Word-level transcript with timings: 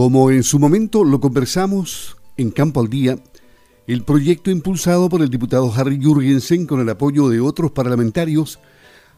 Como 0.00 0.30
en 0.30 0.44
su 0.44 0.58
momento 0.58 1.04
lo 1.04 1.20
conversamos 1.20 2.16
en 2.38 2.52
Campo 2.52 2.80
al 2.80 2.88
Día, 2.88 3.18
el 3.86 4.02
proyecto 4.02 4.50
impulsado 4.50 5.10
por 5.10 5.20
el 5.20 5.28
diputado 5.28 5.70
Harry 5.76 6.02
Jurgensen 6.02 6.64
con 6.64 6.80
el 6.80 6.88
apoyo 6.88 7.28
de 7.28 7.40
otros 7.40 7.72
parlamentarios 7.72 8.60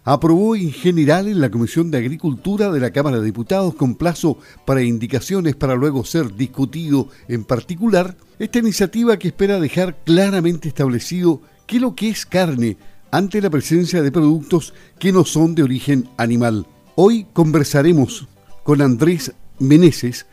aprobó 0.03 0.57
en 0.57 0.73
general 0.73 1.29
en 1.29 1.41
la 1.41 1.53
Comisión 1.53 1.93
de 1.93 1.99
Agricultura 1.99 2.73
de 2.73 2.81
la 2.81 2.91
Cámara 2.91 3.21
de 3.21 3.27
Diputados 3.27 3.77
con 3.77 3.95
plazo 3.95 4.39
para 4.65 4.83
indicaciones 4.83 5.55
para 5.55 5.77
luego 5.77 6.05
ser 6.05 6.35
discutido 6.35 7.07
en 7.29 7.45
particular 7.45 8.17
esta 8.41 8.59
iniciativa 8.59 9.17
que 9.21 9.29
espera 9.29 9.61
dejar 9.61 10.03
claramente 10.03 10.67
establecido 10.67 11.43
qué 11.69 11.79
lo 11.79 11.95
que 11.95 12.09
es 12.09 12.27
carne 12.27 12.77
ante 13.13 13.41
la 13.41 13.51
presencia 13.51 14.03
de 14.03 14.11
productos 14.11 14.75
que 14.99 15.13
no 15.13 15.25
son 15.25 15.55
de 15.55 15.63
origen 15.63 16.09
animal. 16.17 16.67
Hoy 16.97 17.29
conversaremos 17.33 18.27
con 18.65 18.83
Andrés 18.83 19.33
Meneses, 19.61 20.27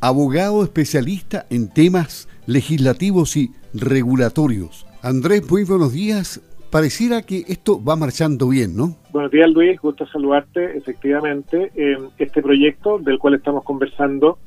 abogado 0.00 0.62
especialista 0.62 1.46
en 1.50 1.68
temas 1.68 2.28
legislativos 2.46 3.36
y 3.36 3.52
regulatorios. 3.72 4.86
Andrés, 5.02 5.48
muy 5.50 5.64
buenos 5.64 5.92
días 5.92 6.40
pareciera 6.74 7.22
que 7.22 7.44
esto 7.46 7.80
va 7.80 7.94
marchando 7.94 8.48
bien, 8.48 8.76
¿no? 8.76 8.96
Buenos 9.12 9.30
días, 9.30 9.48
Luis. 9.48 9.80
Gusto 9.80 10.08
saludarte. 10.08 10.76
Efectivamente, 10.76 11.70
eh, 11.76 11.96
este 12.18 12.42
proyecto 12.42 12.98
del 12.98 13.20
cual 13.20 13.34
estamos 13.34 13.62
conversando 13.62 14.38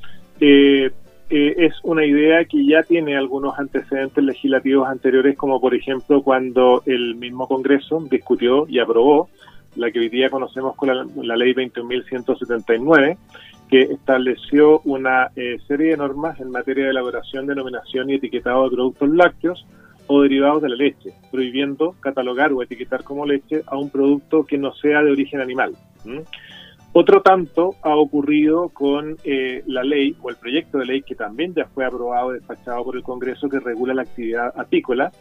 eh, 0.42 0.92
eh, 1.30 1.56
es 1.58 1.74
una 1.84 2.06
idea 2.06 2.44
que 2.44 2.66
ya 2.66 2.84
tiene 2.84 3.16
algunos 3.16 3.58
antecedentes 3.58 4.22
legislativos 4.22 4.90
anteriores, 4.90 5.38
como 5.38 5.62
por 5.62 5.74
ejemplo 5.74 6.22
cuando 6.22 6.84
el 6.86 7.16
mismo 7.16 7.48
Congreso 7.48 8.06
discutió 8.12 8.68
y 8.68 8.80
aprobó 8.80 9.30
la 9.78 9.90
que 9.92 10.00
hoy 10.00 10.10
día 10.10 10.30
conocemos 10.30 10.76
con 10.76 10.90
la, 10.90 11.08
la 11.24 11.38
ley 11.38 11.54
21.179, 11.54 13.18
que 13.70 13.82
estableció 13.82 14.80
una 14.86 15.30
serie 15.68 15.92
de 15.92 15.98
normas 15.98 16.40
en 16.40 16.52
materia 16.52 16.86
de 16.86 16.92
elaboración, 16.92 17.48
denominación 17.48 18.10
y 18.10 18.16
etiquetado 18.16 18.64
de 18.64 18.76
productos 18.76 19.10
lácteos, 19.10 19.66
o 20.08 20.22
derivados 20.22 20.62
de 20.62 20.70
la 20.70 20.76
leche, 20.76 21.14
prohibiendo 21.32 21.96
catalogar 22.00 22.54
o 22.54 22.64
etiquetar 22.64 23.04
como 23.04 23.26
leche 23.26 23.64
a 23.68 23.78
un 23.78 23.90
producto 23.90 24.46
que 24.46 24.58
no 24.58 24.74
sea 24.74 25.04
de 25.04 25.12
origen 25.12 25.42
animal. 25.42 25.76
Otro 26.94 27.22
tanto 27.22 27.76
ha 27.84 27.96
ocurrido 27.96 28.70
con 28.70 29.18
eh, 29.24 29.62
la 29.68 29.84
ley 29.84 30.16
o 30.22 30.30
el 30.30 30.38
proyecto 30.38 30.80
de 30.80 30.86
ley 30.86 31.02
que 31.02 31.16
también 31.16 31.54
ya 31.54 31.66
fue 31.66 31.86
aprobado 31.86 32.32
y 32.32 32.40
despachado 32.40 32.84
por 32.86 32.96
el 32.96 33.04
Congreso 33.04 33.50
que 33.50 33.60
regula 33.60 33.94
la 33.94 34.02
actividad 34.04 34.52
apícola 34.58 35.12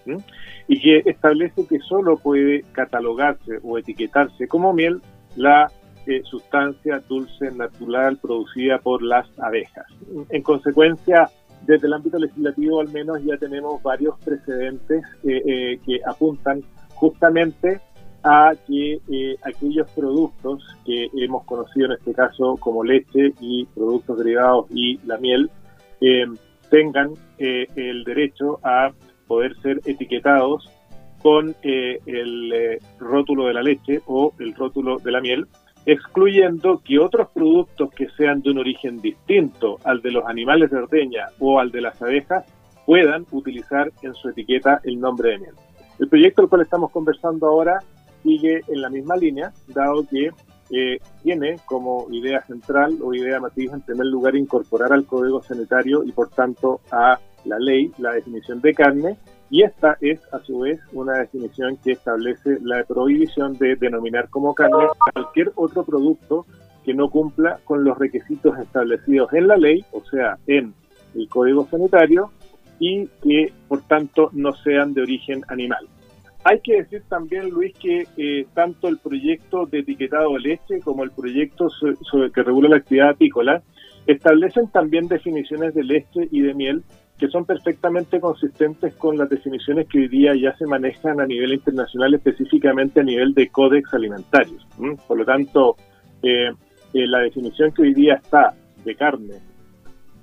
y 0.69 0.81
que 0.81 1.03
establece 1.11 1.67
que 1.67 1.81
solo 1.81 2.17
puede 2.17 2.63
catalogarse 2.73 3.59
o 3.63 3.77
etiquetarse 3.77 4.47
como 4.49 4.73
miel 4.73 5.03
la 5.35 5.71
eh, 6.07 6.23
sustancia 6.25 7.03
dulce 7.09 7.51
natural 7.53 8.19
producida 8.19 8.79
por 8.79 9.03
las 9.03 9.27
abejas. 9.39 9.87
En 10.31 10.43
consecuencia, 10.43 11.31
desde 11.67 11.87
el 11.87 11.95
ámbito 11.95 12.19
legislativo 12.19 12.81
al 12.81 12.89
menos 12.89 13.23
ya 13.25 13.37
tenemos 13.37 13.83
varios 13.83 14.19
precedentes 14.25 15.05
eh, 15.25 15.43
eh, 15.47 15.81
que 15.85 16.01
apuntan 16.07 16.63
justamente 16.95 17.81
a 18.23 18.53
que 18.67 19.01
eh, 19.11 19.37
aquellos 19.43 19.91
productos 19.91 20.65
que 20.85 21.09
hemos 21.15 21.45
conocido 21.45 21.87
en 21.87 21.93
este 21.93 22.13
caso 22.13 22.57
como 22.59 22.85
leche 22.85 23.33
y 23.41 23.67
productos 23.67 24.19
derivados 24.19 24.67
y 24.71 24.99
la 25.07 25.19
miel 25.19 25.51
tengan 26.71 27.15
el 27.39 28.05
derecho 28.05 28.59
a 28.63 28.93
poder 29.27 29.57
ser 29.63 29.81
etiquetados 29.87 30.69
con 31.23 31.55
el 31.63 32.79
rótulo 32.99 33.47
de 33.47 33.55
la 33.55 33.63
leche 33.63 34.03
o 34.07 34.35
el 34.39 34.55
rótulo 34.55 34.99
de 34.99 35.11
la 35.11 35.21
miel 35.21 35.47
excluyendo 35.87 36.83
que 36.85 36.99
otros 36.99 37.29
productos 37.33 37.91
que 37.93 38.09
sean 38.11 38.43
de 38.43 38.51
un 38.51 38.59
origen 38.59 39.01
distinto 39.01 39.79
al 39.85 40.03
de 40.03 40.11
los 40.11 40.27
animales 40.27 40.71
de 40.71 40.79
ordeña 40.79 41.27
o 41.39 41.61
al 41.61 41.71
de 41.71 41.81
las 41.81 42.03
abejas 42.03 42.45
puedan 42.85 43.25
utilizar 43.31 43.93
en 44.03 44.13
su 44.15 44.29
etiqueta 44.29 44.81
el 44.83 44.99
nombre 44.99 45.31
de 45.31 45.39
miel. 45.39 45.55
El 46.01 46.09
proyecto 46.09 46.43
del 46.43 46.49
cual 46.49 46.63
estamos 46.63 46.91
conversando 46.91 47.47
ahora 47.47 47.79
sigue 48.23 48.63
en 48.67 48.83
la 48.83 48.91
misma 48.91 49.17
línea, 49.17 49.53
dado 49.69 50.05
que 50.09 50.31
eh, 50.71 50.99
tiene 51.23 51.57
como 51.65 52.09
idea 52.11 52.43
central 52.43 52.99
o 53.01 53.15
idea 53.15 53.39
matriz, 53.39 53.73
en 53.73 53.83
primer 53.83 54.07
lugar, 54.07 54.35
incorporar 54.35 54.93
al 54.93 55.07
Código 55.07 55.41
Sanitario 55.41 56.03
y, 56.05 56.11
por 56.11 56.29
tanto, 56.31 56.81
a 56.91 57.19
la 57.45 57.59
ley 57.61 57.93
la 57.99 58.13
definición 58.13 58.61
de 58.61 58.75
carne 58.75 59.17
y 59.51 59.63
esta 59.63 59.97
es, 60.01 60.21
a 60.33 60.41
su 60.41 60.61
vez, 60.61 60.81
una 60.93 61.19
definición 61.19 61.77
que 61.83 61.93
establece 61.93 62.59
la 62.63 62.83
prohibición 62.85 63.55
de 63.59 63.77
denominar 63.77 64.29
como 64.29 64.55
carne 64.55 64.87
cualquier 65.13 65.53
otro 65.55 65.85
producto 65.85 66.47
que 66.85 66.95
no 66.95 67.11
cumpla 67.11 67.59
con 67.65 67.85
los 67.85 67.99
requisitos 67.99 68.59
establecidos 68.59 69.33
en 69.33 69.49
la 69.49 69.57
ley, 69.57 69.85
o 69.93 70.05
sea, 70.05 70.39
en 70.47 70.75
el 71.15 71.29
Código 71.29 71.67
Sanitario, 71.69 72.31
y 72.79 73.07
que, 73.23 73.53
por 73.69 73.83
tanto, 73.83 74.31
no 74.33 74.53
sean 74.53 74.95
de 74.95 75.03
origen 75.03 75.43
animal. 75.49 75.87
Hay 76.45 76.61
que 76.61 76.77
decir 76.83 77.03
también, 77.09 77.51
Luis, 77.51 77.75
que 77.77 78.07
eh, 78.17 78.47
tanto 78.55 78.87
el 78.87 78.99
proyecto 78.99 79.67
de 79.67 79.81
etiquetado 79.81 80.35
de 80.35 80.41
leche 80.41 80.81
como 80.85 81.03
el 81.03 81.11
proyecto 81.11 81.69
sobre, 81.71 82.31
que 82.31 82.43
regula 82.43 82.69
la 82.69 82.77
actividad 82.77 83.11
apícola 83.11 83.63
establecen 84.07 84.69
también 84.69 85.09
definiciones 85.09 85.75
de 85.75 85.83
leche 85.83 86.29
y 86.31 86.43
de 86.43 86.55
miel 86.55 86.85
que 87.19 87.29
son 87.29 87.47
perfectamente 87.47 88.21
consistentes 88.21 88.95
con 88.95 89.17
las 89.17 89.31
definiciones 89.31 89.89
que 89.89 90.01
hoy 90.01 90.09
día 90.09 90.35
ya 90.35 90.55
se 90.57 90.67
manejan 90.67 91.21
a 91.21 91.27
nivel 91.27 91.55
internacional, 91.55 92.15
específicamente 92.15 93.01
a 93.01 93.05
nivel 93.05 93.33
de 93.33 93.49
códex 93.49 93.93
alimentarios. 93.95 94.67
Por 95.07 95.19
lo 95.19 95.25
tanto, 95.25 95.77
eh, 96.23 96.51
eh, 96.93 97.07
la 97.07 97.21
definición 97.21 97.73
que 97.73 97.83
hoy 97.83 97.95
día 97.95 98.15
está 98.15 98.55
de 98.85 98.95
carne 98.95 99.35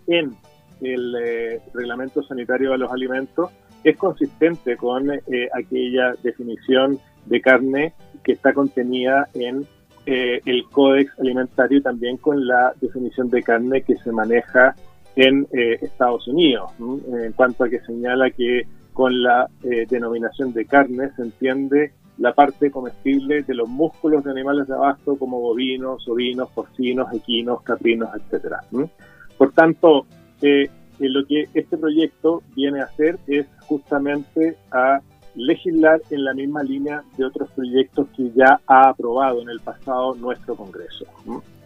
en 0.08 0.36
el 0.82 1.16
eh, 1.16 1.62
reglamento 1.74 2.22
sanitario 2.24 2.72
de 2.72 2.78
los 2.78 2.92
alimentos 2.92 3.50
es 3.84 3.98
consistente 3.98 4.78
con 4.78 5.12
aquella 5.12 6.14
definición 6.24 7.00
de 7.26 7.42
carne 7.42 7.94
que 8.24 8.32
está 8.32 8.54
contenida 8.54 9.28
en 9.34 9.68
el 10.06 10.64
códex 10.72 11.12
alimentario 11.20 11.80
y 11.80 11.82
también 11.82 12.16
con 12.16 12.48
la 12.48 12.74
definición 12.80 13.30
de 13.30 13.44
carne 13.44 13.82
que 13.82 13.98
se 13.98 14.12
maneja 14.14 14.74
en 15.16 15.48
eh, 15.52 15.78
Estados 15.82 16.28
Unidos, 16.28 16.72
en 16.80 17.34
cuanto 17.34 17.64
a 17.64 17.70
que 17.70 17.80
señala 17.82 18.32
que 18.32 18.64
con 18.94 19.22
la 19.22 19.50
eh, 19.64 19.86
denominación 19.90 20.54
de 20.54 20.66
carne 20.66 21.10
se 21.16 21.24
entiende 21.24 21.94
la 22.18 22.34
parte 22.34 22.70
comestible 22.70 23.42
de 23.42 23.56
los 23.56 23.68
músculos 23.68 24.24
de 24.24 24.32
animales 24.32 24.68
de 24.68 24.76
abasto 24.76 25.16
como 25.18 25.40
bovinos, 25.40 26.08
ovinos, 26.08 26.50
porcinos, 26.52 27.12
equinos, 27.14 27.62
caprinos, 27.64 28.10
etcétera. 28.16 28.60
Por 29.38 29.52
tanto, 29.52 30.06
eh, 30.42 30.70
lo 31.00 31.26
que 31.26 31.48
este 31.54 31.78
proyecto 31.78 32.44
viene 32.56 32.82
a 32.82 32.86
hacer 32.86 33.18
es 33.28 33.48
justamente 33.62 34.58
a 34.72 35.00
legislar 35.36 36.02
en 36.12 36.24
la 36.24 36.34
misma 36.36 36.62
línea 36.62 37.04
de 37.18 37.26
otros 37.26 37.50
proyectos 37.52 38.08
que 38.16 38.32
ya 38.36 38.60
ha 38.68 38.90
aprobado 38.90 39.42
en 39.42 39.50
el 39.50 39.60
pasado 39.60 40.14
nuestro 40.16 40.56
Congreso. 40.56 41.06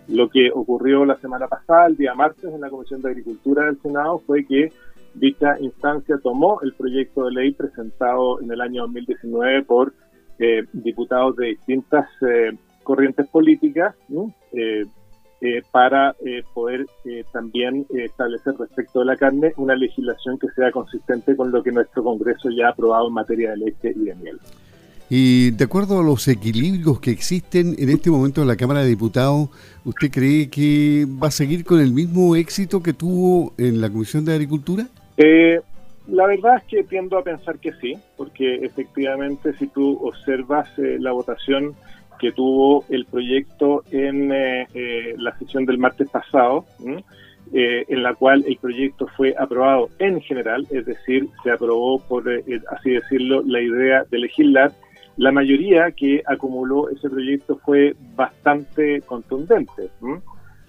Lo 0.08 0.30
que 0.30 0.50
ocurrió 0.54 1.04
la 1.06 1.18
semana 1.18 1.48
pasada, 1.48 1.88
el 1.88 1.98
día 1.98 2.14
martes, 2.14 2.46
en 2.46 2.62
la 2.62 2.70
Comisión 2.70 3.02
de 3.02 3.10
Agricultura 3.10 3.66
del 3.66 3.82
Senado 3.82 4.20
fue 4.26 4.46
que 4.46 4.72
dicha 5.14 5.60
instancia 5.60 6.18
tomó 6.22 6.62
el 6.62 6.74
proyecto 6.74 7.26
de 7.26 7.32
ley 7.32 7.52
presentado 7.52 8.40
en 8.42 8.52
el 8.52 8.62
año 8.62 8.84
2019 8.84 9.64
por 9.64 9.94
eh, 10.40 10.64
diputados 10.72 11.36
de 11.36 11.48
distintas 11.48 12.08
eh, 12.22 12.52
corrientes 12.84 13.28
políticas 13.28 13.96
eh, 14.54 14.86
para 15.72 16.16
poder 16.54 16.88
también 17.32 17.86
establecer 17.90 18.56
respecto 18.58 19.00
de 19.00 19.06
la 19.06 19.16
carne 19.16 19.54
una 19.58 19.76
legislación 19.76 20.40
que 20.40 20.48
sea 20.50 20.72
consistente 20.72 21.36
con 21.36 21.52
lo 21.52 21.62
que 21.62 21.72
nuestro 21.72 22.04
Congreso 22.04 22.50
ya 22.50 22.68
ha 22.68 22.72
aprobado 22.72 23.08
en 23.08 23.14
materia 23.14 23.52
de 23.52 23.58
leche 23.58 23.94
y 23.96 24.06
de 24.06 24.16
miel. 24.16 24.40
Y 25.10 25.52
de 25.52 25.64
acuerdo 25.64 26.00
a 26.00 26.04
los 26.04 26.28
equilibrios 26.28 27.00
que 27.00 27.12
existen 27.12 27.76
en 27.80 27.90
este 27.90 28.10
momento 28.10 28.42
en 28.42 28.48
la 28.50 28.58
Cámara 28.58 28.82
de 28.82 28.90
Diputados, 28.90 29.50
¿usted 29.86 30.12
cree 30.12 30.50
que 30.50 31.06
va 31.06 31.28
a 31.28 31.32
seguir 31.32 31.64
con 31.64 31.80
el 31.80 31.94
mismo 31.94 32.36
éxito 32.36 32.84
que 32.84 32.92
tuvo 32.92 33.54
en 33.58 33.80
la 33.80 33.90
Comisión 33.90 34.26
de 34.26 34.34
Agricultura? 34.34 34.88
Eh, 35.16 35.62
la 36.08 36.28
verdad 36.28 36.58
es 36.58 36.64
que 36.66 36.84
tiendo 36.84 37.18
a 37.18 37.24
pensar 37.24 37.58
que 37.60 37.72
sí, 37.74 37.98
porque 38.18 38.56
efectivamente 38.66 39.54
si 39.54 39.68
tú 39.68 39.98
observas 40.06 40.68
eh, 40.78 40.98
la 41.00 41.14
votación 41.14 41.74
que 42.20 42.34
tuvo 42.34 42.84
el 42.90 43.06
proyecto 43.06 43.84
en 43.92 44.32
eh, 44.34 45.16
la 45.18 45.38
sesión 45.38 45.66
del 45.66 45.78
martes 45.78 46.10
pasado, 46.10 46.66
en 47.54 48.04
la 48.04 48.14
cual 48.14 48.44
el 48.46 48.58
proyecto 48.58 49.08
fue 49.16 49.34
aprobado 49.40 49.88
en 50.00 50.20
general, 50.20 50.68
es 50.70 50.86
decir, 50.86 51.30
se 51.44 51.52
aprobó 51.52 52.00
por, 52.00 52.30
así 52.72 52.90
decirlo, 52.90 53.42
la 53.46 53.62
idea 53.62 54.04
de 54.12 54.20
legislar 54.20 54.74
la 55.18 55.32
mayoría 55.32 55.92
que 55.92 56.22
acumuló 56.26 56.90
ese 56.90 57.10
proyecto 57.10 57.58
fue 57.58 57.96
bastante 58.16 59.02
contundente. 59.02 59.90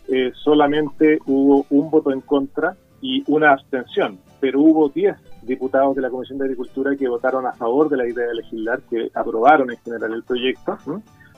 Eh, 0.08 0.32
solamente 0.42 1.18
hubo 1.26 1.66
un 1.70 1.90
voto 1.90 2.10
en 2.12 2.22
contra 2.22 2.76
y 3.00 3.22
una 3.26 3.52
abstención, 3.52 4.18
pero 4.40 4.60
hubo 4.60 4.88
10 4.88 5.16
diputados 5.42 5.96
de 5.96 6.02
la 6.02 6.10
Comisión 6.10 6.38
de 6.38 6.44
Agricultura 6.44 6.96
que 6.96 7.08
votaron 7.08 7.46
a 7.46 7.52
favor 7.52 7.88
de 7.88 7.96
la 7.96 8.08
idea 8.08 8.26
de 8.26 8.34
legislar, 8.36 8.80
que 8.90 9.10
aprobaron 9.14 9.70
en 9.70 9.78
general 9.78 10.12
el 10.14 10.22
proyecto. 10.22 10.78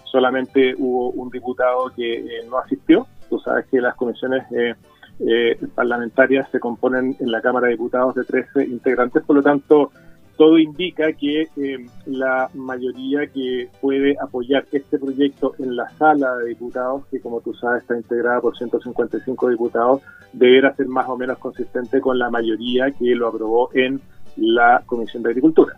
Solamente 0.05 0.75
hubo 0.77 1.11
un 1.11 1.31
diputado 1.31 1.91
que 1.95 2.15
eh, 2.15 2.47
no 2.49 2.59
asistió. 2.59 3.06
Tú 3.29 3.39
sabes 3.39 3.67
que 3.67 3.81
las 3.81 3.95
comisiones 3.95 4.45
eh, 4.53 4.75
eh, 5.21 5.59
parlamentarias 5.75 6.49
se 6.51 6.59
componen 6.59 7.17
en 7.21 7.31
la 7.31 7.41
Cámara 7.41 7.67
de 7.67 7.75
Diputados 7.75 8.15
de 8.15 8.25
13 8.25 8.65
integrantes, 8.65 9.23
por 9.25 9.37
lo 9.37 9.43
tanto, 9.43 9.93
todo 10.41 10.59
indica 10.59 11.13
que 11.13 11.43
eh, 11.43 11.87
la 12.07 12.49
mayoría 12.55 13.27
que 13.27 13.69
puede 13.79 14.17
apoyar 14.19 14.65
este 14.73 14.99
proyecto 14.99 15.53
en 15.59 15.77
la 15.77 15.91
sala 15.99 16.35
de 16.37 16.49
diputados, 16.49 17.05
que 17.11 17.21
como 17.21 17.43
tú 17.43 17.53
sabes 17.53 17.83
está 17.83 17.95
integrada 17.95 18.41
por 18.41 18.57
155 18.57 19.51
diputados, 19.51 20.01
deberá 20.33 20.75
ser 20.75 20.87
más 20.87 21.07
o 21.11 21.19
menos 21.19 21.37
consistente 21.37 22.01
con 22.01 22.19
la 22.19 22.31
mayoría 22.31 22.91
que 22.91 23.15
lo 23.15 23.29
aprobó 23.29 23.69
en 23.75 24.01
la 24.37 24.83
Comisión 24.87 25.23
de 25.23 25.29
Agricultura. 25.29 25.77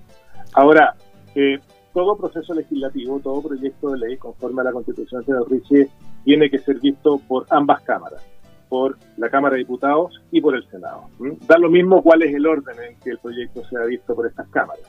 Ahora, 0.52 0.94
eh, 1.34 1.58
todo 1.92 2.16
proceso 2.16 2.54
legislativo, 2.54 3.18
todo 3.18 3.42
proyecto 3.42 3.90
de 3.90 3.98
ley 3.98 4.16
conforme 4.16 4.60
a 4.60 4.66
la 4.66 4.72
Constitución 4.72 5.24
de 5.26 5.40
Richie 5.50 5.88
tiene 6.22 6.48
que 6.48 6.60
ser 6.60 6.78
visto 6.78 7.20
por 7.26 7.46
ambas 7.50 7.82
cámaras 7.82 8.22
por 8.72 8.96
la 9.18 9.28
Cámara 9.28 9.52
de 9.52 9.58
Diputados 9.58 10.18
y 10.30 10.40
por 10.40 10.56
el 10.56 10.66
Senado. 10.70 11.02
Da 11.46 11.58
lo 11.58 11.68
mismo 11.68 12.02
cuál 12.02 12.22
es 12.22 12.34
el 12.34 12.46
orden 12.46 12.74
en 12.82 12.98
que 13.00 13.10
el 13.10 13.18
proyecto 13.18 13.62
sea 13.66 13.84
visto 13.84 14.14
por 14.14 14.26
estas 14.26 14.48
cámaras. 14.48 14.82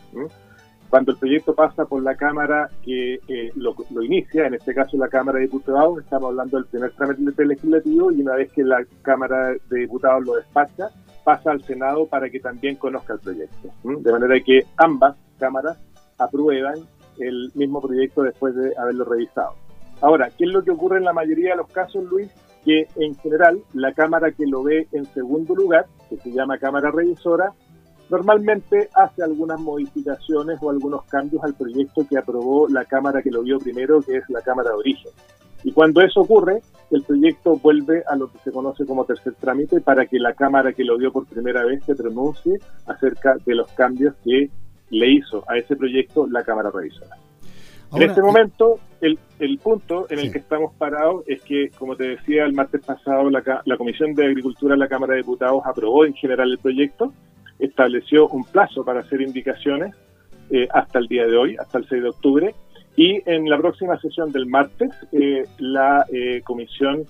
Cuando 0.90 1.12
el 1.12 1.18
proyecto 1.18 1.54
pasa 1.54 1.84
por 1.84 2.02
la 2.02 2.16
Cámara 2.16 2.70
que 2.82 3.16
eh, 3.28 3.52
lo, 3.56 3.76
inicia, 4.02 4.48
en 4.48 4.54
este 4.54 4.74
caso 4.74 4.96
la 4.96 5.10
Cámara 5.10 5.40
de 5.40 5.48
Diputados, 5.48 6.00
estamos 6.00 6.30
hablando 6.30 6.56
del 6.56 6.66
primer 6.68 6.94
trámite 6.94 7.46
legislativo 7.46 8.10
y 8.10 8.22
una 8.22 8.36
vez 8.36 8.54
que 8.54 8.64
la 8.64 8.86
Cámara 9.02 9.54
de 9.70 9.80
Diputados 9.80 10.26
lo 10.26 10.36
despacha, 10.38 10.88
pasa 11.26 11.52
al 11.52 11.62
Senado 11.66 12.06
para 12.06 12.30
que 12.30 12.40
también 12.40 12.78
conozca 12.78 13.16
el 13.16 13.20
proyecto. 13.20 13.68
De 13.84 14.12
manera 14.14 14.40
que 14.40 14.62
ambas 14.78 15.18
cámaras 15.40 15.78
aprueban 16.18 16.76
el 17.20 17.52
mismo 17.54 17.82
proyecto 17.82 18.24
después 18.24 18.56
de 18.56 18.72
haberlo 18.78 19.04
revisado. 19.04 19.56
Ahora, 20.00 20.30
¿qué 20.30 20.46
es 20.46 20.52
lo 20.52 20.64
que 20.64 20.72
ocurre 20.72 21.00
en 21.00 21.04
la 21.04 21.14
mayoría 21.14 21.52
de 21.52 21.58
los 21.58 21.68
casos, 21.68 22.06
Luis? 22.06 22.30
Que 22.64 22.88
en 22.96 23.16
general 23.16 23.62
la 23.74 23.94
Cámara 23.94 24.32
que 24.32 24.46
lo 24.46 24.64
ve 24.64 24.88
en 24.92 25.06
segundo 25.14 25.56
lugar, 25.56 25.86
que 26.10 26.18
se 26.18 26.32
llama 26.32 26.58
Cámara 26.58 26.92
Revisora, 26.92 27.52
normalmente 28.10 28.90
hace 28.94 29.24
algunas 29.24 29.60
modificaciones 29.60 30.60
o 30.62 30.70
algunos 30.70 31.04
cambios 31.06 31.44
al 31.44 31.56
proyecto 31.56 32.06
que 32.08 32.18
aprobó 32.18 32.68
la 32.68 32.86
Cámara 32.86 33.22
que 33.22 33.32
lo 33.32 33.42
vio 33.42 33.60
primero, 33.60 34.02
que 34.02 34.18
es 34.18 34.30
la 34.30 34.42
Cámara 34.42 34.70
de 34.70 34.76
Origen. 34.78 35.12
Y 35.64 35.72
cuando 35.72 36.02
eso 36.02 36.22
ocurre, 36.22 36.62
el 36.92 37.04
proyecto 37.04 37.56
vuelve 37.58 38.04
a 38.08 38.16
lo 38.16 38.30
que 38.32 38.38
se 38.40 38.52
conoce 38.52 38.86
como 38.86 39.06
tercer 39.06 39.34
trámite 39.36 39.80
para 39.82 40.06
que 40.06 40.20
la 40.20 40.34
Cámara 40.34 40.74
que 40.74 40.84
lo 40.84 40.98
vio 40.98 41.12
por 41.12 41.26
primera 41.26 41.64
vez 41.64 41.84
se 41.86 41.96
pronuncie 41.96 42.60
acerca 42.86 43.38
de 43.46 43.56
los 43.56 43.68
cambios 43.72 44.14
que 44.24 44.50
le 44.90 45.12
hizo 45.12 45.44
a 45.48 45.58
ese 45.58 45.76
proyecto 45.76 46.28
la 46.28 46.44
Cámara 46.44 46.70
Revisora 46.70 47.16
en 47.96 48.04
este 48.04 48.22
momento, 48.22 48.80
el, 49.02 49.20
el 49.40 49.58
punto 49.60 50.08
en 50.10 50.20
el 50.20 50.32
que 50.32 50.40
estamos 50.40 50.74
parados 50.76 51.24
es 51.28 51.42
que, 51.44 51.70
como 51.78 51.96
te 51.96 52.06
decía, 52.06 52.46
el 52.46 52.54
martes 52.54 52.82
pasado 52.86 53.30
la, 53.30 53.62
la 53.66 53.78
Comisión 53.78 54.14
de 54.14 54.26
Agricultura 54.26 54.76
de 54.76 54.80
la 54.80 54.88
Cámara 54.88 55.14
de 55.14 55.20
Diputados 55.20 55.62
aprobó 55.66 56.06
en 56.06 56.14
general 56.14 56.52
el 56.52 56.58
proyecto, 56.58 57.14
estableció 57.60 58.28
un 58.30 58.44
plazo 58.46 58.84
para 58.84 59.02
hacer 59.02 59.22
indicaciones 59.22 59.96
eh, 60.50 60.68
hasta 60.72 61.00
el 61.00 61.08
día 61.08 61.26
de 61.26 61.38
hoy, 61.38 61.56
hasta 61.58 61.78
el 61.78 61.88
6 61.88 62.04
de 62.04 62.10
octubre, 62.10 62.56
y 62.96 63.22
en 63.30 63.50
la 63.50 63.58
próxima 63.58 64.00
sesión 64.00 64.32
del 64.32 64.46
martes, 64.46 64.92
eh, 65.12 65.46
la 65.58 66.06
eh, 66.12 66.42
Comisión 66.44 67.06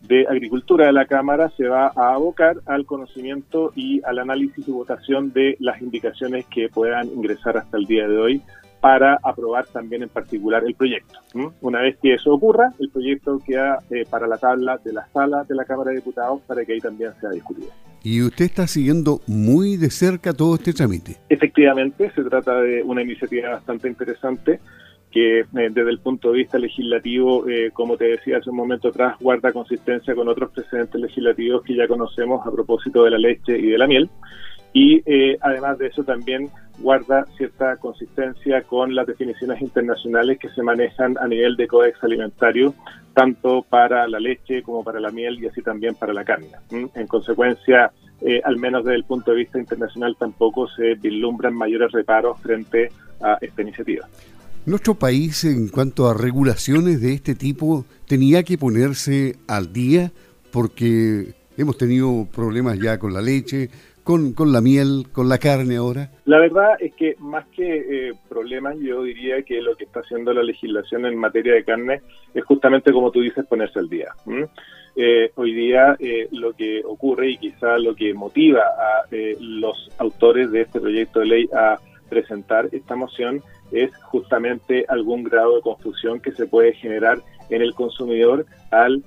de 0.00 0.26
Agricultura 0.28 0.86
de 0.86 0.92
la 0.92 1.06
Cámara 1.06 1.50
se 1.56 1.66
va 1.68 1.92
a 1.94 2.14
abocar 2.14 2.56
al 2.66 2.86
conocimiento 2.86 3.72
y 3.74 4.00
al 4.04 4.18
análisis 4.18 4.66
y 4.66 4.70
votación 4.70 5.32
de 5.32 5.56
las 5.58 5.80
indicaciones 5.82 6.46
que 6.46 6.68
puedan 6.68 7.08
ingresar 7.08 7.56
hasta 7.56 7.76
el 7.76 7.86
día 7.86 8.06
de 8.06 8.18
hoy 8.18 8.42
para 8.80 9.18
aprobar 9.22 9.66
también 9.66 10.02
en 10.02 10.08
particular 10.08 10.62
el 10.64 10.74
proyecto. 10.74 11.18
Una 11.60 11.80
vez 11.80 11.96
que 12.00 12.14
eso 12.14 12.32
ocurra, 12.32 12.72
el 12.78 12.90
proyecto 12.90 13.40
queda 13.44 13.78
eh, 13.90 14.04
para 14.08 14.26
la 14.26 14.38
tabla 14.38 14.78
de 14.84 14.92
la 14.92 15.06
sala 15.12 15.44
de 15.44 15.54
la 15.54 15.64
Cámara 15.64 15.90
de 15.90 15.96
Diputados 15.96 16.40
para 16.46 16.64
que 16.64 16.74
ahí 16.74 16.80
también 16.80 17.12
sea 17.20 17.30
discutido. 17.30 17.68
¿Y 18.02 18.22
usted 18.22 18.44
está 18.44 18.66
siguiendo 18.66 19.20
muy 19.26 19.76
de 19.76 19.90
cerca 19.90 20.32
todo 20.32 20.54
este 20.54 20.72
trámite? 20.72 21.16
Efectivamente, 21.28 22.12
se 22.14 22.22
trata 22.24 22.60
de 22.60 22.82
una 22.82 23.02
iniciativa 23.02 23.50
bastante 23.50 23.88
interesante 23.88 24.60
que 25.10 25.40
eh, 25.40 25.46
desde 25.52 25.90
el 25.90 25.98
punto 25.98 26.30
de 26.30 26.38
vista 26.38 26.58
legislativo, 26.58 27.48
eh, 27.48 27.70
como 27.72 27.96
te 27.96 28.04
decía 28.04 28.38
hace 28.38 28.50
un 28.50 28.56
momento 28.56 28.88
atrás, 28.88 29.16
guarda 29.20 29.52
consistencia 29.52 30.14
con 30.14 30.28
otros 30.28 30.50
precedentes 30.50 31.00
legislativos 31.00 31.62
que 31.62 31.74
ya 31.74 31.88
conocemos 31.88 32.46
a 32.46 32.50
propósito 32.50 33.04
de 33.04 33.10
la 33.12 33.18
leche 33.18 33.58
y 33.58 33.70
de 33.70 33.78
la 33.78 33.86
miel 33.86 34.10
y 34.76 35.02
eh, 35.06 35.38
además 35.40 35.78
de 35.78 35.86
eso 35.86 36.04
también 36.04 36.50
guarda 36.78 37.26
cierta 37.36 37.76
consistencia 37.76 38.62
con 38.62 38.94
las 38.94 39.06
definiciones 39.06 39.60
internacionales 39.60 40.38
que 40.38 40.48
se 40.50 40.62
manejan 40.62 41.16
a 41.18 41.26
nivel 41.26 41.56
de 41.56 41.66
códex 41.66 42.02
alimentario, 42.02 42.74
tanto 43.14 43.62
para 43.68 44.06
la 44.08 44.20
leche 44.20 44.62
como 44.62 44.84
para 44.84 45.00
la 45.00 45.10
miel 45.10 45.42
y 45.42 45.46
así 45.46 45.62
también 45.62 45.94
para 45.94 46.12
la 46.12 46.24
carne. 46.24 46.48
En 46.70 47.06
consecuencia, 47.06 47.92
eh, 48.20 48.40
al 48.44 48.56
menos 48.56 48.84
desde 48.84 48.96
el 48.96 49.04
punto 49.04 49.30
de 49.30 49.38
vista 49.38 49.58
internacional, 49.58 50.16
tampoco 50.18 50.68
se 50.68 50.94
vislumbran 50.94 51.54
mayores 51.54 51.92
reparos 51.92 52.40
frente 52.40 52.90
a 53.20 53.38
esta 53.40 53.62
iniciativa. 53.62 54.06
Nuestro 54.66 54.94
país, 54.94 55.44
en 55.44 55.68
cuanto 55.68 56.08
a 56.08 56.14
regulaciones 56.14 57.00
de 57.00 57.14
este 57.14 57.34
tipo, 57.34 57.84
tenía 58.06 58.42
que 58.42 58.58
ponerse 58.58 59.36
al 59.46 59.72
día 59.72 60.12
porque 60.50 61.34
hemos 61.56 61.78
tenido 61.78 62.26
problemas 62.34 62.78
ya 62.78 62.98
con 62.98 63.14
la 63.14 63.22
leche, 63.22 63.70
con, 64.06 64.34
con 64.34 64.52
la 64.52 64.60
miel, 64.60 65.08
con 65.10 65.28
la 65.28 65.38
carne 65.38 65.78
ahora? 65.78 66.10
La 66.26 66.38
verdad 66.38 66.76
es 66.78 66.94
que 66.94 67.16
más 67.18 67.44
que 67.48 68.10
eh, 68.10 68.12
problemas, 68.28 68.76
yo 68.78 69.02
diría 69.02 69.42
que 69.42 69.60
lo 69.60 69.74
que 69.74 69.82
está 69.82 69.98
haciendo 69.98 70.32
la 70.32 70.44
legislación 70.44 71.06
en 71.06 71.18
materia 71.18 71.54
de 71.54 71.64
carne 71.64 72.02
es 72.32 72.44
justamente, 72.44 72.92
como 72.92 73.10
tú 73.10 73.20
dices, 73.20 73.44
ponerse 73.46 73.80
al 73.80 73.88
día. 73.88 74.14
Eh, 74.94 75.32
hoy 75.34 75.52
día 75.54 75.96
eh, 75.98 76.28
lo 76.30 76.52
que 76.52 76.82
ocurre 76.84 77.30
y 77.30 77.38
quizá 77.38 77.78
lo 77.78 77.96
que 77.96 78.14
motiva 78.14 78.60
a 78.60 79.06
los 79.40 79.90
autores 79.98 80.52
de 80.52 80.60
este 80.60 80.78
proyecto 80.78 81.18
de 81.18 81.26
ley 81.26 81.48
a 81.52 81.80
presentar 82.08 82.68
esta 82.70 82.94
moción 82.94 83.42
es 83.72 83.90
justamente 84.04 84.84
algún 84.88 85.24
grado 85.24 85.56
de 85.56 85.62
confusión 85.62 86.20
que 86.20 86.30
se 86.30 86.46
puede 86.46 86.74
generar 86.74 87.18
en 87.50 87.60
el 87.60 87.74
consumidor 87.74 88.46
al 88.70 89.02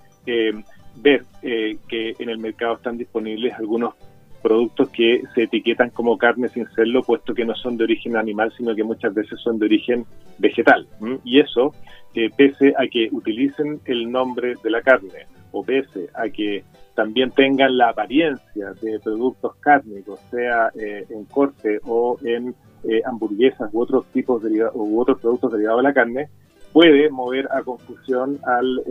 ver 0.98 1.24
que 1.42 2.16
en 2.19 2.30
el 2.30 2.38
mercado 2.38 2.75
están 2.75 2.98
disponibles 2.98 3.54
algunos 3.54 3.94
productos 4.41 4.89
que 4.89 5.24
se 5.33 5.44
etiquetan 5.44 5.89
como 5.89 6.18
carne 6.18 6.50
sin 6.50 6.68
serlo, 6.69 7.03
puesto 7.03 7.33
que 7.33 7.45
no 7.45 7.56
son 7.56 7.77
de 7.77 7.83
origen 7.83 8.15
animal, 8.18 8.51
sino 8.57 8.75
que 8.75 8.83
muchas 8.83 9.13
veces 9.13 9.39
son 9.41 9.59
de 9.59 9.65
origen 9.65 10.06
vegetal. 10.38 10.88
Y 11.24 11.39
eso, 11.39 11.74
eh, 12.15 12.30
pese 12.36 12.74
a 12.77 12.88
que 12.88 13.09
utilicen 13.12 13.80
el 13.86 14.12
nombre 14.12 14.55
de 14.63 14.69
la 14.69 14.81
carne, 14.81 15.27
o 15.51 15.63
pese 15.63 16.10
a 16.13 16.29
que 16.29 16.63
también 16.96 17.31
tengan 17.31 17.77
la 17.77 17.89
apariencia 17.89 18.74
de 18.81 19.00
productos 19.00 19.55
cárnicos, 19.58 20.19
sea 20.31 20.72
eh, 20.79 21.05
en 21.10 21.25
corte 21.25 21.79
o 21.86 22.17
en 22.24 22.55
eh, 22.84 23.01
hamburguesas 23.05 23.69
u 23.74 23.81
otros 23.81 24.05
tipos 24.08 24.41
de 24.43 24.69
u 24.74 25.00
otros 25.00 25.19
productos 25.19 25.51
derivados 25.51 25.79
de 25.79 25.88
la 25.88 25.93
carne, 25.93 26.29
puede 26.72 27.10
mover 27.10 27.48
a 27.51 27.63
confusión 27.63 28.39
al 28.46 28.84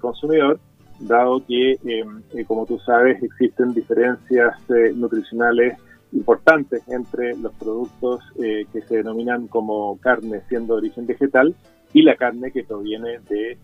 consumidor 0.00 0.58
dado 1.06 1.44
que, 1.46 1.72
em, 1.84 2.22
eh, 2.34 2.44
como 2.46 2.66
tú 2.66 2.78
sabes, 2.78 3.22
existen 3.22 3.74
diferencias 3.74 4.54
eh, 4.70 4.92
nutricionales 4.94 5.78
importantes 6.12 6.82
entre 6.88 7.36
los 7.36 7.52
productos 7.54 8.20
eh, 8.38 8.66
que 8.72 8.82
se 8.82 8.96
denominan 8.96 9.48
como 9.48 9.98
carne 9.98 10.42
siendo 10.48 10.74
de 10.74 10.78
origen 10.80 11.06
vegetal 11.06 11.54
y 11.92 12.02
la 12.02 12.16
carne 12.16 12.52
que 12.52 12.64
proviene 12.64 13.18
de 13.28 13.56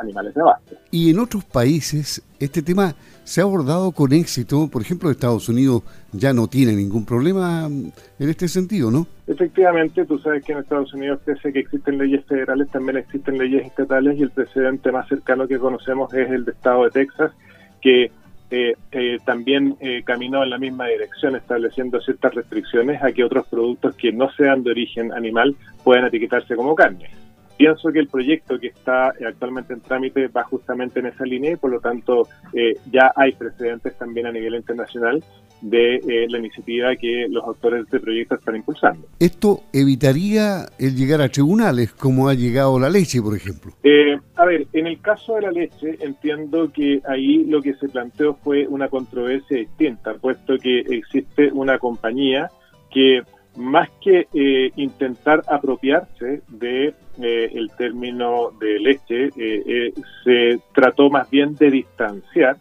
animales 0.00 0.34
de 0.34 0.40
abasto. 0.40 0.76
Y 0.90 1.10
en 1.10 1.18
otros 1.18 1.44
países 1.44 2.22
este 2.38 2.62
tema 2.62 2.94
se 3.24 3.40
ha 3.40 3.44
abordado 3.44 3.90
con 3.92 4.12
éxito. 4.12 4.68
Por 4.68 4.82
ejemplo, 4.82 5.10
Estados 5.10 5.48
Unidos 5.48 5.82
ya 6.12 6.32
no 6.32 6.46
tiene 6.46 6.72
ningún 6.74 7.04
problema 7.04 7.66
en 7.66 7.92
este 8.18 8.48
sentido, 8.48 8.90
¿no? 8.90 9.06
Efectivamente, 9.26 10.04
tú 10.04 10.18
sabes 10.18 10.44
que 10.44 10.52
en 10.52 10.58
Estados 10.58 10.92
Unidos, 10.92 11.20
pese 11.24 11.48
a 11.48 11.52
que 11.52 11.60
existen 11.60 11.98
leyes 11.98 12.24
federales, 12.26 12.68
también 12.70 12.98
existen 12.98 13.38
leyes 13.38 13.66
estatales 13.66 14.18
y 14.18 14.22
el 14.22 14.30
precedente 14.30 14.92
más 14.92 15.08
cercano 15.08 15.48
que 15.48 15.58
conocemos 15.58 16.12
es 16.12 16.30
el 16.30 16.44
de 16.44 16.52
Estado 16.52 16.84
de 16.84 16.90
Texas, 16.90 17.32
que 17.80 18.12
eh, 18.50 18.74
eh, 18.92 19.18
también 19.24 19.76
eh, 19.80 20.02
caminó 20.04 20.44
en 20.44 20.50
la 20.50 20.58
misma 20.58 20.86
dirección, 20.86 21.34
estableciendo 21.34 22.00
ciertas 22.00 22.34
restricciones 22.34 23.02
a 23.02 23.10
que 23.10 23.24
otros 23.24 23.46
productos 23.48 23.96
que 23.96 24.12
no 24.12 24.30
sean 24.32 24.62
de 24.62 24.70
origen 24.70 25.12
animal 25.12 25.56
puedan 25.82 26.04
etiquetarse 26.04 26.54
como 26.54 26.74
carne. 26.74 27.08
Pienso 27.56 27.92
que 27.92 28.00
el 28.00 28.08
proyecto 28.08 28.58
que 28.58 28.68
está 28.68 29.12
actualmente 29.26 29.72
en 29.72 29.80
trámite 29.80 30.28
va 30.28 30.42
justamente 30.44 31.00
en 31.00 31.06
esa 31.06 31.24
línea 31.24 31.52
y 31.52 31.56
por 31.56 31.70
lo 31.70 31.80
tanto 31.80 32.28
eh, 32.52 32.74
ya 32.90 33.12
hay 33.14 33.32
precedentes 33.32 33.96
también 33.96 34.26
a 34.26 34.32
nivel 34.32 34.54
internacional 34.56 35.22
de 35.60 35.96
eh, 35.96 36.26
la 36.28 36.38
iniciativa 36.38 36.94
que 36.96 37.26
los 37.30 37.42
autores 37.44 37.80
de 37.80 37.84
este 37.84 38.00
proyecto 38.00 38.34
están 38.34 38.56
impulsando. 38.56 39.06
¿Esto 39.18 39.62
evitaría 39.72 40.66
el 40.78 40.94
llegar 40.94 41.22
a 41.22 41.28
tribunales 41.28 41.92
como 41.92 42.28
ha 42.28 42.34
llegado 42.34 42.78
la 42.78 42.90
leche, 42.90 43.22
por 43.22 43.34
ejemplo? 43.34 43.72
Eh, 43.82 44.18
a 44.36 44.44
ver, 44.44 44.66
en 44.72 44.86
el 44.86 45.00
caso 45.00 45.36
de 45.36 45.42
la 45.42 45.50
leche 45.50 45.96
entiendo 46.00 46.70
que 46.70 47.00
ahí 47.08 47.44
lo 47.44 47.62
que 47.62 47.74
se 47.74 47.88
planteó 47.88 48.34
fue 48.34 48.66
una 48.66 48.88
controversia 48.88 49.58
distinta, 49.58 50.14
puesto 50.14 50.58
que 50.58 50.80
existe 50.80 51.50
una 51.52 51.78
compañía 51.78 52.50
que 52.90 53.22
más 53.56 53.88
que 54.00 54.26
eh, 54.32 54.70
intentar 54.76 55.42
apropiarse 55.46 56.42
de 56.48 56.94
eh, 57.20 57.50
el 57.54 57.70
término 57.76 58.50
de 58.58 58.78
leche, 58.80 59.30
eh, 59.36 59.92
se 60.24 60.60
trató 60.74 61.08
más 61.10 61.30
bien 61.30 61.54
de 61.54 61.70
distanciar 61.70 62.56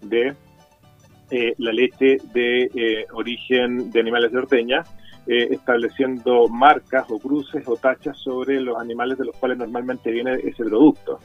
de 0.00 0.34
la 1.56 1.72
leche 1.72 2.18
de 2.34 3.06
origen 3.14 3.90
de 3.90 4.00
animales 4.00 4.32
de 4.32 4.38
ordeña, 4.38 4.82
estableciendo 5.26 6.46
marcas 6.48 7.06
o 7.08 7.18
cruces 7.18 7.66
o 7.66 7.74
tachas 7.76 8.18
sobre 8.18 8.60
los 8.60 8.78
animales 8.78 9.16
de 9.16 9.24
los 9.24 9.36
cuales 9.36 9.56
normalmente 9.56 10.10
viene 10.10 10.34
ese 10.34 10.62
producto. 10.62 11.20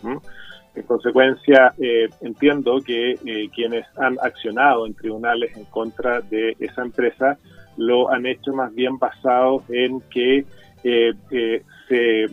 En 0.75 0.83
consecuencia, 0.83 1.73
entiendo 2.21 2.79
que 2.79 3.49
quienes 3.53 3.85
han 3.97 4.15
accionado 4.21 4.85
en 4.85 4.93
tribunales 4.93 5.57
en 5.57 5.65
contra 5.65 6.21
de 6.21 6.55
esa 6.57 6.83
empresa 6.83 7.37
lo 7.77 8.11
han 8.11 8.25
hecho 8.25 8.53
más 8.53 8.73
bien 8.73 8.97
basado 8.97 9.63
en 9.69 10.01
que 10.09 10.45
se 11.87 12.27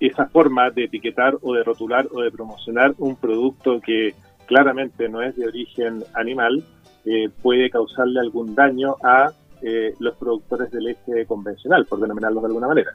esa 0.00 0.26
forma 0.26 0.70
de 0.70 0.84
etiquetar 0.84 1.36
o 1.42 1.54
de 1.54 1.62
rotular 1.62 2.08
o 2.12 2.22
de 2.22 2.30
promocionar 2.30 2.94
un 2.98 3.16
producto 3.16 3.80
que 3.80 4.14
claramente 4.46 5.08
no 5.08 5.22
es 5.22 5.36
de 5.36 5.46
origen 5.46 6.02
animal 6.14 6.64
eh, 7.04 7.28
puede 7.42 7.70
causarle 7.70 8.20
algún 8.20 8.54
daño 8.54 8.96
a 9.02 9.30
eh, 9.62 9.94
los 9.98 10.16
productores 10.16 10.70
de 10.70 10.80
leche 10.80 11.26
convencional, 11.26 11.84
por 11.84 12.00
denominarlos 12.00 12.42
de 12.42 12.46
alguna 12.46 12.68
manera. 12.68 12.90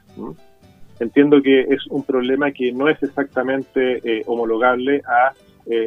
Entiendo 0.98 1.40
que 1.40 1.60
es 1.60 1.86
un 1.88 2.02
problema 2.02 2.50
que 2.50 2.72
no 2.72 2.88
es 2.88 3.00
exactamente 3.02 4.00
eh, 4.04 4.22
homologable 4.26 5.02
a 5.06 5.32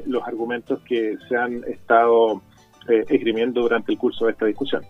los 0.07 0.27
argumentos 0.27 0.81
que 0.81 1.15
se 1.29 1.37
han 1.37 1.63
estado 1.63 2.41
esgrimiendo 2.85 3.61
durante 3.61 3.93
el 3.93 3.97
curso 3.97 4.25
de 4.25 4.33
esta 4.33 4.45
discusión. 4.45 4.81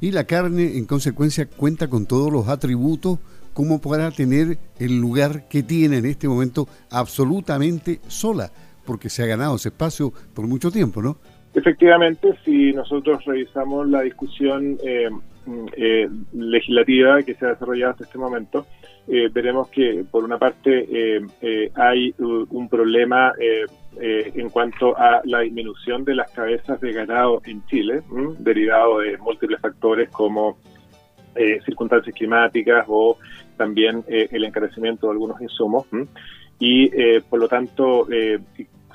Y 0.00 0.12
la 0.12 0.24
carne, 0.24 0.76
en 0.76 0.84
consecuencia, 0.84 1.46
cuenta 1.46 1.88
con 1.88 2.06
todos 2.06 2.32
los 2.32 2.48
atributos 2.48 3.18
como 3.52 3.80
para 3.80 4.10
tener 4.10 4.58
el 4.78 5.00
lugar 5.00 5.48
que 5.48 5.62
tiene 5.62 5.96
en 5.98 6.04
este 6.04 6.28
momento 6.28 6.68
absolutamente 6.90 8.00
sola, 8.06 8.50
porque 8.84 9.08
se 9.08 9.22
ha 9.22 9.26
ganado 9.26 9.56
ese 9.56 9.70
espacio 9.70 10.12
por 10.34 10.46
mucho 10.46 10.70
tiempo, 10.70 11.00
¿no? 11.00 11.16
Efectivamente, 11.54 12.36
si 12.44 12.74
nosotros 12.74 13.24
revisamos 13.24 13.88
la 13.88 14.02
discusión 14.02 14.76
eh, 14.84 15.08
eh, 15.74 16.06
legislativa 16.34 17.22
que 17.22 17.34
se 17.34 17.46
ha 17.46 17.50
desarrollado 17.50 17.92
hasta 17.92 18.04
este 18.04 18.18
momento, 18.18 18.66
eh, 19.08 19.28
veremos 19.32 19.68
que 19.68 20.04
por 20.10 20.24
una 20.24 20.38
parte 20.38 21.20
hay 21.74 22.14
un 22.18 22.68
problema 22.68 23.32
en 23.98 24.50
cuanto 24.50 24.96
a 24.96 25.20
la 25.24 25.40
disminución 25.40 26.04
de 26.04 26.14
las 26.14 26.30
cabezas 26.32 26.80
de 26.80 26.92
ganado 26.92 27.40
en 27.44 27.64
Chile, 27.66 28.02
derivado 28.38 28.98
de 29.00 29.16
múltiples 29.18 29.60
factores 29.60 30.10
como 30.10 30.58
circunstancias 31.64 32.14
climáticas 32.14 32.84
o 32.88 33.18
también 33.56 34.04
el 34.08 34.44
encarecimiento 34.44 35.06
de 35.06 35.12
algunos 35.12 35.40
insumos. 35.40 35.86
Y 36.58 36.90
por 37.28 37.38
lo 37.38 37.48
tanto, 37.48 38.06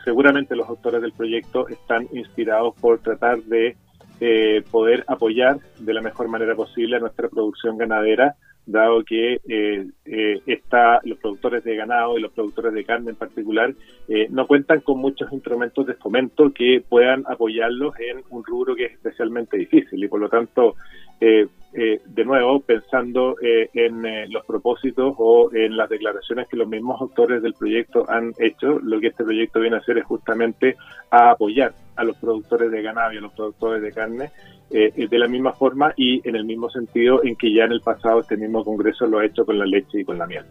seguramente 0.03 0.55
los 0.55 0.67
autores 0.67 1.01
del 1.01 1.13
proyecto 1.13 1.67
están 1.67 2.07
inspirados 2.11 2.75
por 2.79 2.99
tratar 2.99 3.41
de 3.43 3.75
eh, 4.19 4.63
poder 4.69 5.03
apoyar 5.07 5.57
de 5.79 5.93
la 5.93 6.01
mejor 6.01 6.27
manera 6.27 6.55
posible 6.55 6.97
a 6.97 6.99
nuestra 6.99 7.27
producción 7.27 7.77
ganadera, 7.77 8.35
dado 8.65 9.03
que 9.03 9.39
eh, 9.47 9.87
eh, 10.05 10.59
los 11.03 11.17
productores 11.19 11.63
de 11.63 11.75
ganado 11.75 12.17
y 12.17 12.21
los 12.21 12.31
productores 12.31 12.73
de 12.73 12.85
carne 12.85 13.11
en 13.11 13.15
particular 13.15 13.73
eh, 14.07 14.27
no 14.29 14.47
cuentan 14.47 14.81
con 14.81 14.99
muchos 14.99 15.31
instrumentos 15.31 15.85
de 15.87 15.95
fomento 15.95 16.51
que 16.53 16.83
puedan 16.87 17.23
apoyarlos 17.27 17.93
en 17.99 18.23
un 18.29 18.43
rubro 18.43 18.75
que 18.75 18.85
es 18.85 18.93
especialmente 18.93 19.57
difícil. 19.57 20.03
Y 20.03 20.07
por 20.07 20.19
lo 20.19 20.29
tanto 20.29 20.75
eh, 21.19 21.47
de 21.73 22.25
nuevo, 22.25 22.59
pensando 22.59 23.35
en 23.41 24.31
los 24.31 24.45
propósitos 24.45 25.13
o 25.17 25.53
en 25.53 25.77
las 25.77 25.89
declaraciones 25.89 26.49
que 26.49 26.57
los 26.57 26.67
mismos 26.67 26.99
autores 26.99 27.41
del 27.41 27.53
proyecto 27.53 28.03
han 28.09 28.33
hecho, 28.39 28.79
lo 28.79 28.99
que 28.99 29.07
este 29.07 29.23
proyecto 29.23 29.61
viene 29.61 29.77
a 29.77 29.79
hacer 29.79 29.97
es 29.97 30.03
justamente 30.03 30.75
a 31.09 31.31
apoyar 31.31 31.73
a 31.95 32.03
los 32.03 32.17
productores 32.17 32.71
de 32.71 32.81
ganado 32.81 33.13
y 33.13 33.17
a 33.17 33.21
los 33.21 33.31
productores 33.31 33.81
de 33.81 33.91
carne 33.93 34.31
de 34.71 35.19
la 35.19 35.27
misma 35.27 35.53
forma 35.53 35.93
y 35.97 36.27
en 36.27 36.35
el 36.35 36.45
mismo 36.45 36.69
sentido 36.69 37.23
en 37.23 37.35
que 37.35 37.53
ya 37.53 37.65
en 37.65 37.73
el 37.73 37.81
pasado 37.81 38.21
este 38.21 38.37
mismo 38.37 38.63
Congreso 38.63 39.05
lo 39.05 39.19
ha 39.19 39.25
hecho 39.25 39.45
con 39.45 39.59
la 39.59 39.65
leche 39.65 39.99
y 39.99 40.05
con 40.05 40.17
la 40.17 40.25
miel. 40.25 40.45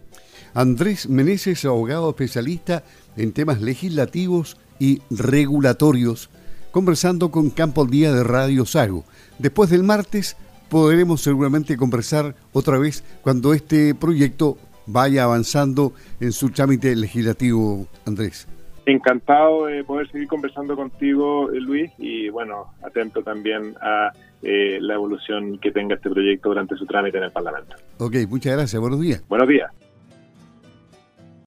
Andrés 0.54 1.08
Meneses, 1.08 1.64
abogado 1.64 2.10
especialista 2.10 2.82
en 3.16 3.32
temas 3.32 3.60
legislativos 3.60 4.56
y 4.78 5.00
regulatorios, 5.10 6.30
conversando 6.70 7.30
con 7.30 7.50
Campo 7.50 7.82
al 7.82 7.90
Día 7.90 8.12
de 8.12 8.24
Radio 8.24 8.66
Sago. 8.66 9.04
Después 9.38 9.70
del 9.70 9.84
martes 9.84 10.36
podremos 10.68 11.20
seguramente 11.20 11.76
conversar 11.76 12.34
otra 12.52 12.78
vez 12.78 13.04
cuando 13.22 13.54
este 13.54 13.94
proyecto 13.94 14.56
vaya 14.86 15.24
avanzando 15.24 15.92
en 16.20 16.32
su 16.32 16.50
trámite 16.50 16.94
legislativo, 16.96 17.86
Andrés. 18.06 18.46
Encantado 18.86 19.66
de 19.66 19.84
poder 19.84 20.10
seguir 20.10 20.26
conversando 20.26 20.74
contigo, 20.74 21.50
Luis, 21.52 21.90
y 21.98 22.28
bueno, 22.30 22.72
atento 22.82 23.22
también 23.22 23.74
a 23.80 24.10
eh, 24.42 24.78
la 24.80 24.94
evolución 24.94 25.58
que 25.58 25.70
tenga 25.70 25.96
este 25.96 26.08
proyecto 26.10 26.48
durante 26.48 26.76
su 26.76 26.86
trámite 26.86 27.18
en 27.18 27.24
el 27.24 27.30
Parlamento. 27.30 27.76
Ok, 27.98 28.16
muchas 28.28 28.54
gracias. 28.54 28.80
Buenos 28.80 29.00
días. 29.00 29.22
Buenos 29.28 29.48
días. 29.48 29.70